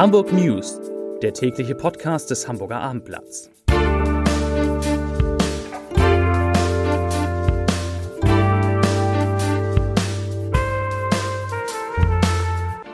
[0.00, 0.80] Hamburg News,
[1.20, 3.50] der tägliche Podcast des Hamburger Abendblatts.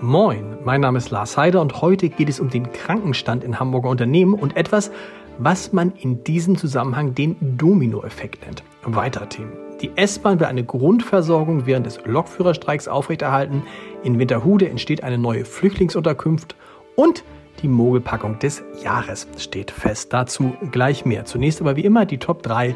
[0.00, 3.90] Moin, mein Name ist Lars Heider und heute geht es um den Krankenstand in Hamburger
[3.90, 4.90] Unternehmen und etwas,
[5.38, 8.64] was man in diesem Zusammenhang den Dominoeffekt nennt.
[8.82, 9.52] Weitere Themen.
[9.80, 13.62] Die S-Bahn will eine Grundversorgung während des Lokführerstreiks aufrechterhalten.
[14.02, 16.56] In Winterhude entsteht eine neue Flüchtlingsunterkunft
[16.98, 17.22] und
[17.62, 20.12] die Mogelpackung des Jahres steht fest.
[20.12, 21.24] Dazu gleich mehr.
[21.24, 22.74] Zunächst aber wie immer die Top 3,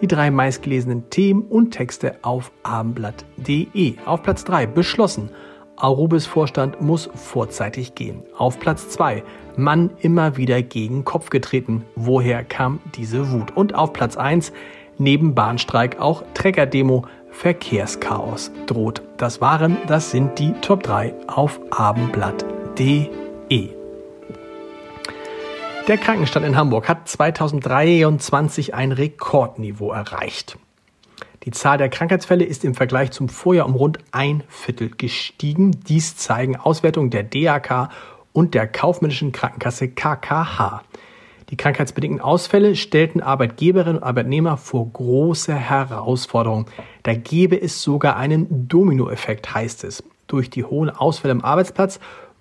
[0.00, 3.94] die drei meistgelesenen Themen und Texte auf abendblatt.de.
[4.04, 5.30] Auf Platz 3 beschlossen.
[5.76, 8.24] Arubis Vorstand muss vorzeitig gehen.
[8.36, 9.22] Auf Platz 2
[9.56, 11.84] Mann immer wieder gegen Kopf getreten.
[11.94, 13.56] Woher kam diese Wut?
[13.56, 14.52] Und auf Platz 1
[14.98, 17.04] neben Bahnstreik auch Treckerdemo.
[17.30, 19.02] Verkehrschaos droht.
[19.16, 23.29] Das waren, das sind die Top 3 auf abendblatt.de.
[25.88, 30.56] Der Krankenstand in Hamburg hat 2023 ein Rekordniveau erreicht.
[31.42, 35.72] Die Zahl der Krankheitsfälle ist im Vergleich zum Vorjahr um rund ein Viertel gestiegen.
[35.88, 37.88] Dies zeigen Auswertungen der DAK
[38.32, 40.82] und der kaufmännischen Krankenkasse KKH.
[41.48, 46.66] Die krankheitsbedingten Ausfälle stellten Arbeitgeberinnen und Arbeitnehmer vor große Herausforderungen.
[47.02, 50.04] Da gäbe es sogar einen Dominoeffekt, heißt es.
[50.28, 51.98] Durch die hohen Ausfälle im Arbeitsplatz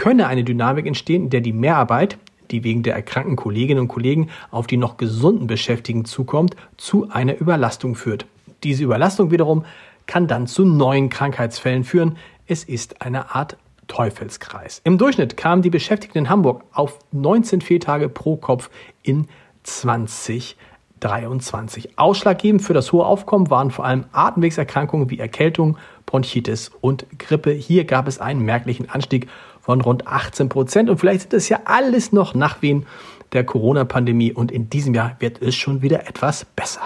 [0.00, 2.16] könne eine Dynamik entstehen, in der die Mehrarbeit,
[2.50, 7.38] die wegen der erkrankten Kolleginnen und Kollegen auf die noch gesunden Beschäftigten zukommt, zu einer
[7.38, 8.24] Überlastung führt.
[8.64, 9.66] Diese Überlastung wiederum
[10.06, 12.16] kann dann zu neuen Krankheitsfällen führen.
[12.46, 14.80] Es ist eine Art Teufelskreis.
[14.84, 18.70] Im Durchschnitt kamen die Beschäftigten in Hamburg auf 19 Fehltage pro Kopf
[19.02, 19.28] in
[19.64, 21.98] 2023.
[21.98, 25.76] Ausschlaggebend für das hohe Aufkommen waren vor allem Atemwegserkrankungen wie Erkältung,
[26.06, 27.50] Bronchitis und Grippe.
[27.50, 29.28] Hier gab es einen merklichen Anstieg
[29.60, 30.90] von rund 18 Prozent.
[30.90, 32.86] Und vielleicht sind es ja alles noch Nachwehen
[33.32, 34.32] der Corona-Pandemie.
[34.32, 36.82] Und in diesem Jahr wird es schon wieder etwas besser.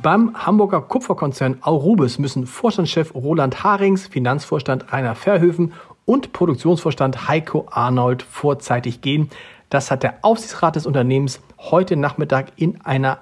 [0.00, 5.74] Beim Hamburger Kupferkonzern Aurubis müssen Vorstandschef Roland Harings, Finanzvorstand Rainer Verhöfen
[6.04, 9.30] und Produktionsvorstand Heiko Arnold vorzeitig gehen.
[9.70, 13.20] Das hat der Aufsichtsrat des Unternehmens heute Nachmittag in einer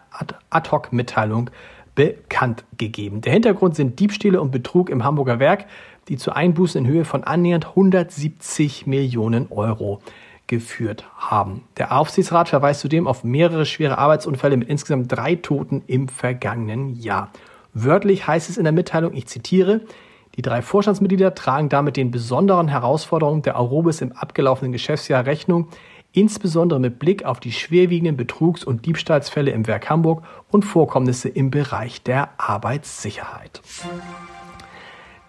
[0.49, 1.51] Ad-Hoc-Mitteilung
[1.95, 3.21] bekannt gegeben.
[3.21, 5.67] Der Hintergrund sind Diebstähle und Betrug im Hamburger Werk,
[6.11, 10.01] die zu Einbußen in Höhe von annähernd 170 Millionen Euro
[10.49, 11.63] geführt haben.
[11.79, 17.31] Der Aufsichtsrat verweist zudem auf mehrere schwere Arbeitsunfälle mit insgesamt drei Toten im vergangenen Jahr.
[17.73, 19.83] Wörtlich heißt es in der Mitteilung, ich zitiere,
[20.37, 25.69] die drei Vorstandsmitglieder tragen damit den besonderen Herausforderungen der Aurobis im abgelaufenen Geschäftsjahr Rechnung,
[26.13, 31.53] insbesondere mit Blick auf die schwerwiegenden Betrugs- und Diebstahlsfälle im Werk Hamburg und Vorkommnisse im
[31.53, 33.63] Bereich der Arbeitssicherheit.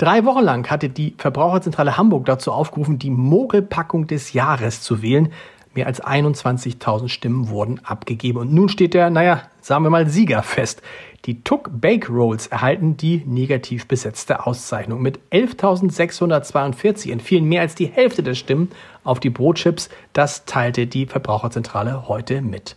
[0.01, 5.31] Drei Wochen lang hatte die Verbraucherzentrale Hamburg dazu aufgerufen, die Mogelpackung des Jahres zu wählen.
[5.75, 8.39] Mehr als 21.000 Stimmen wurden abgegeben.
[8.39, 10.81] Und nun steht der, naja, sagen wir mal, Sieger fest.
[11.25, 15.03] Die Tuck Bake Rolls erhalten die negativ besetzte Auszeichnung.
[15.03, 18.71] Mit 11.642 entfielen mehr als die Hälfte der Stimmen
[19.03, 19.89] auf die Brotchips.
[20.13, 22.75] Das teilte die Verbraucherzentrale heute mit.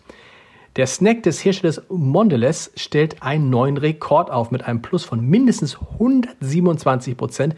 [0.76, 4.50] Der Snack des Herstellers Mondelez stellt einen neuen Rekord auf.
[4.50, 7.54] Mit einem Plus von mindestens 127 Prozent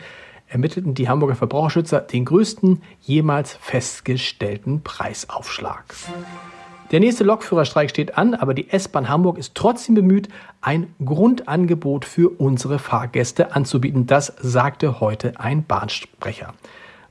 [0.49, 5.85] ermittelten die Hamburger Verbraucherschützer den größten jemals festgestellten Preisaufschlag.
[6.91, 10.29] Der nächste Lokführerstreik steht an, aber die S-Bahn Hamburg ist trotzdem bemüht,
[10.61, 14.07] ein Grundangebot für unsere Fahrgäste anzubieten.
[14.07, 16.53] Das sagte heute ein Bahnsprecher.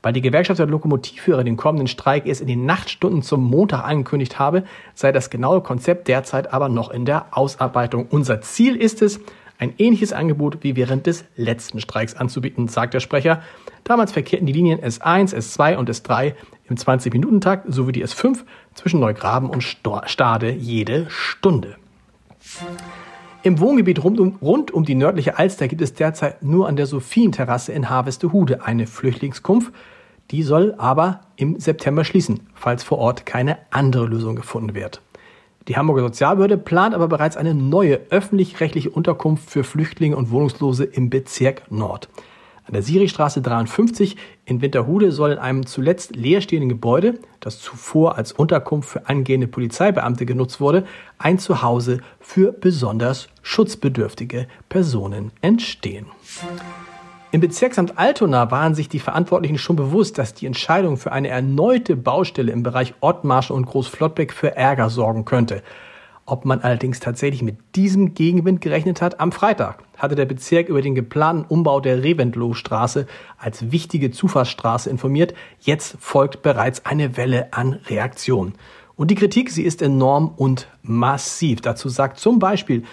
[0.06, 4.38] Weil die Gewerkschaft der Lokomotivführer den kommenden Streik erst in den Nachtstunden zum Montag angekündigt
[4.38, 8.06] habe, sei das genaue Konzept derzeit aber noch in der Ausarbeitung.
[8.12, 9.20] Unser Ziel ist es,
[9.58, 13.42] ein ähnliches Angebot wie während des letzten Streiks anzubieten, sagt der Sprecher.
[13.84, 16.36] Damals verkehrten die Linien S1, S2 und S3
[16.70, 18.44] im 20-Minuten-Takt sowie die S5
[18.76, 21.78] zwischen Neugraben und Stade jede Stunde.
[23.42, 26.86] Im Wohngebiet rund um, rund um die nördliche Alster gibt es derzeit nur an der
[26.86, 29.74] Sophienterrasse in Harvestehude eine Flüchtlingskunft.
[30.32, 35.02] Die soll aber im September schließen, falls vor Ort keine andere Lösung gefunden wird.
[35.68, 41.10] Die Hamburger Sozialbehörde plant aber bereits eine neue öffentlich-rechtliche Unterkunft für Flüchtlinge und Wohnungslose im
[41.10, 42.08] Bezirk Nord.
[42.68, 48.32] An der Siristraße 53 in Winterhude soll in einem zuletzt leerstehenden Gebäude, das zuvor als
[48.32, 50.86] Unterkunft für angehende Polizeibeamte genutzt wurde,
[51.20, 56.08] ein Zuhause für besonders schutzbedürftige Personen entstehen.
[57.36, 61.98] Im Bezirksamt Altona waren sich die Verantwortlichen schon bewusst, dass die Entscheidung für eine erneute
[61.98, 65.62] Baustelle im Bereich Ottmarsch und Großflottbeck für Ärger sorgen könnte.
[66.26, 70.82] Ob man allerdings tatsächlich mit diesem Gegenwind gerechnet hat, am Freitag hatte der Bezirk über
[70.82, 73.06] den geplanten Umbau der Reventlow-Straße
[73.38, 75.34] als wichtige Zufahrtsstraße informiert.
[75.60, 78.54] Jetzt folgt bereits eine Welle an Reaktionen.
[78.96, 81.60] Und die Kritik, sie ist enorm und massiv.
[81.60, 82.84] Dazu sagt zum Beispiel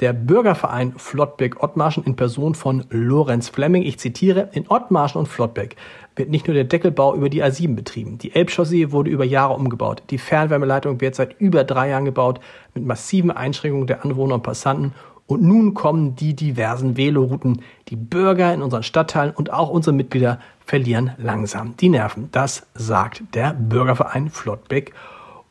[0.00, 5.76] der Bürgerverein Flottbeck-Ottmarschen in Person von Lorenz Flemming, ich zitiere, in Ottmarschen und Flottbeck
[6.16, 8.18] wird nicht nur der Deckelbau über die A7 betrieben.
[8.18, 10.02] Die Elbchaussee wurde über Jahre umgebaut.
[10.10, 12.40] Die Fernwärmeleitung wird seit über drei Jahren gebaut,
[12.74, 14.92] mit massiven Einschränkungen der Anwohner und Passanten.
[15.26, 17.62] Und nun kommen die diversen Velorouten.
[17.88, 22.28] Die Bürger in unseren Stadtteilen und auch unsere Mitglieder verlieren langsam die Nerven.
[22.32, 24.92] Das sagt der Bürgerverein Flottbeck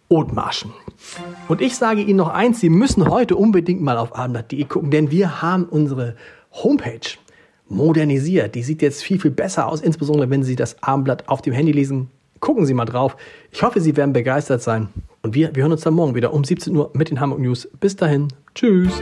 [0.10, 0.74] Othmarschen.
[1.48, 5.12] Und ich sage Ihnen noch eins, Sie müssen heute unbedingt mal auf abendblatt.de gucken, denn
[5.12, 6.16] wir haben unsere
[6.52, 7.00] Homepage
[7.68, 8.56] modernisiert.
[8.56, 11.72] Die sieht jetzt viel, viel besser aus, insbesondere wenn Sie das Abendblatt auf dem Handy
[11.72, 12.10] lesen.
[12.40, 13.18] Gucken Sie mal drauf.
[13.52, 14.90] Ich hoffe, Sie werden begeistert sein.
[15.22, 17.68] Und wir, wir hören uns dann morgen wieder um 17 Uhr mit den Hamburg News.
[17.80, 18.30] Bis dahin.
[18.56, 19.02] Tschüss.